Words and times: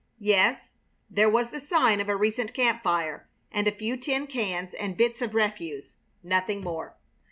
Yes, 0.17 0.73
there 1.11 1.29
was 1.29 1.49
the 1.49 1.61
sign 1.61 2.01
of 2.01 2.09
a 2.09 2.15
recent 2.15 2.55
camp 2.55 2.81
fire, 2.81 3.27
and 3.51 3.67
a 3.67 3.71
few 3.71 3.95
tin 3.97 4.25
cans 4.25 4.73
and 4.73 4.97
bits 4.97 5.21
of 5.21 5.35
refuse, 5.35 5.93
nothing 6.23 6.61
more. 6.63 6.95